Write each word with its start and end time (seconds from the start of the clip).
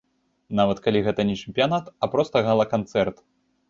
Нават 0.59 0.81
калі 0.85 1.03
гэта 1.09 1.27
не 1.33 1.37
чэмпіянат, 1.43 1.95
а 2.03 2.13
проста 2.17 2.47
гала-канцэрт. 2.53 3.27